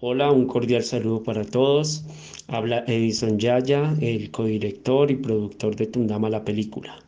Hola, 0.00 0.30
un 0.30 0.44
cordial 0.46 0.82
saludo 0.82 1.22
para 1.22 1.42
todos. 1.42 2.04
Habla 2.48 2.84
Edison 2.86 3.38
Yaya, 3.38 3.96
el 4.02 4.30
codirector 4.30 5.10
y 5.10 5.16
productor 5.16 5.74
de 5.74 5.86
Tundama 5.86 6.28
la 6.28 6.44
película. 6.44 6.98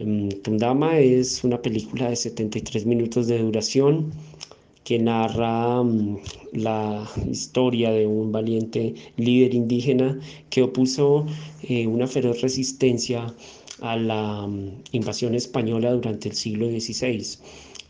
Em, 0.00 0.28
Tundama 0.28 0.98
es 0.98 1.44
una 1.44 1.62
película 1.62 2.10
de 2.10 2.16
73 2.16 2.86
minutos 2.86 3.28
de 3.28 3.38
duración 3.38 4.10
que 4.82 4.98
narra 4.98 5.80
mm, 5.84 6.18
la 6.54 7.08
historia 7.30 7.92
de 7.92 8.04
un 8.04 8.32
valiente 8.32 8.94
líder 9.16 9.54
indígena 9.54 10.18
que 10.50 10.64
opuso 10.64 11.24
eh, 11.62 11.86
una 11.86 12.08
feroz 12.08 12.40
resistencia 12.40 13.32
a 13.82 13.96
la 13.96 14.46
mm, 14.46 14.82
invasión 14.92 15.34
española 15.34 15.92
durante 15.92 16.28
el 16.30 16.34
siglo 16.34 16.68
XVI. 16.68 17.38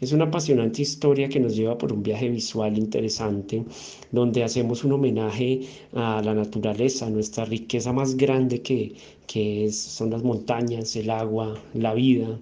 Es 0.00 0.10
una 0.12 0.24
apasionante 0.24 0.82
historia 0.82 1.28
que 1.28 1.38
nos 1.38 1.54
lleva 1.54 1.78
por 1.78 1.92
un 1.92 2.02
viaje 2.02 2.28
visual 2.28 2.76
interesante, 2.76 3.62
donde 4.10 4.42
hacemos 4.42 4.82
un 4.82 4.92
homenaje 4.94 5.60
a 5.92 6.20
la 6.24 6.34
naturaleza, 6.34 7.06
a 7.06 7.10
nuestra 7.10 7.44
riqueza 7.44 7.92
más 7.92 8.16
grande 8.16 8.62
que, 8.62 8.94
que 9.28 9.70
son 9.70 10.10
las 10.10 10.24
montañas, 10.24 10.96
el 10.96 11.08
agua, 11.08 11.54
la 11.74 11.94
vida. 11.94 12.36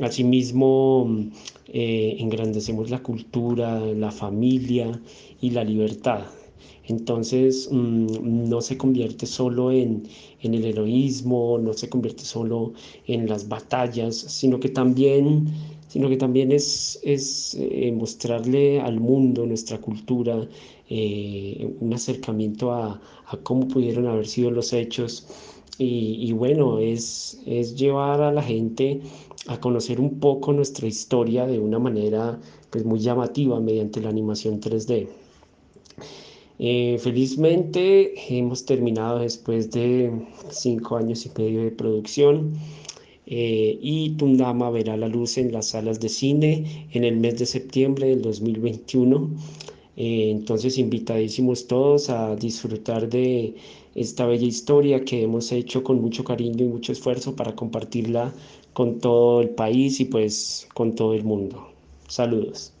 Asimismo, 0.00 1.28
eh, 1.66 2.16
engrandecemos 2.20 2.88
la 2.88 3.02
cultura, 3.02 3.80
la 3.80 4.10
familia 4.10 4.98
y 5.42 5.50
la 5.50 5.64
libertad. 5.64 6.22
Entonces 6.86 7.68
mm, 7.70 8.48
no 8.48 8.60
se 8.60 8.76
convierte 8.76 9.26
solo 9.26 9.70
en, 9.70 10.04
en, 10.42 10.54
el 10.54 10.64
heroísmo, 10.64 11.58
no 11.58 11.72
se 11.72 11.88
convierte 11.88 12.24
solo 12.24 12.72
en 13.06 13.28
las 13.28 13.48
batallas, 13.48 14.16
sino 14.16 14.58
que 14.60 14.68
también 14.68 15.52
sino 15.88 16.08
que 16.08 16.18
también 16.18 16.52
es, 16.52 17.00
es 17.02 17.56
eh, 17.58 17.90
mostrarle 17.92 18.80
al 18.80 19.00
mundo 19.00 19.46
nuestra 19.46 19.78
cultura, 19.80 20.46
eh, 20.88 21.74
un 21.80 21.92
acercamiento 21.94 22.72
a, 22.72 23.00
a, 23.26 23.36
cómo 23.38 23.66
pudieron 23.68 24.06
haber 24.06 24.26
sido 24.26 24.50
los 24.50 24.72
hechos. 24.74 25.26
Y, 25.78 26.28
y, 26.28 26.32
bueno, 26.32 26.78
es, 26.78 27.40
es 27.46 27.74
llevar 27.76 28.20
a 28.20 28.32
la 28.32 28.42
gente 28.42 29.00
a 29.46 29.58
conocer 29.60 30.00
un 30.00 30.20
poco 30.20 30.52
nuestra 30.52 30.86
historia 30.86 31.46
de 31.46 31.58
una 31.58 31.78
manera 31.78 32.38
pues, 32.70 32.84
muy 32.84 32.98
llamativa 32.98 33.58
mediante 33.60 34.00
la 34.00 34.10
animación 34.10 34.60
3D. 34.60 35.08
Eh, 36.58 36.98
felizmente 36.98 38.14
hemos 38.36 38.64
terminado 38.64 39.20
después 39.20 39.70
de 39.70 40.10
cinco 40.50 40.96
años 40.96 41.24
y 41.26 41.30
medio 41.36 41.62
de 41.62 41.70
producción. 41.70 42.54
Eh, 43.26 43.78
y 43.82 44.10
Tundama 44.16 44.70
verá 44.70 44.96
la 44.96 45.08
luz 45.08 45.36
en 45.38 45.52
las 45.52 45.68
salas 45.68 46.00
de 46.00 46.08
cine 46.08 46.88
en 46.92 47.04
el 47.04 47.16
mes 47.18 47.38
de 47.38 47.46
septiembre 47.46 48.08
del 48.08 48.22
2021. 48.22 49.30
Eh, 49.96 50.30
entonces, 50.30 50.78
invitadísimos 50.78 51.66
todos 51.66 52.08
a 52.10 52.36
disfrutar 52.36 53.08
de 53.08 53.54
esta 53.94 54.26
bella 54.26 54.46
historia 54.46 55.04
que 55.04 55.22
hemos 55.22 55.52
hecho 55.52 55.82
con 55.84 56.00
mucho 56.00 56.24
cariño 56.24 56.64
y 56.64 56.68
mucho 56.68 56.92
esfuerzo 56.92 57.36
para 57.36 57.54
compartirla 57.54 58.32
con 58.72 58.98
todo 59.00 59.40
el 59.42 59.50
país 59.50 60.00
y 60.00 60.04
pues 60.06 60.68
con 60.74 60.94
todo 60.94 61.14
el 61.14 61.24
mundo. 61.24 61.68
Saludos. 62.08 62.77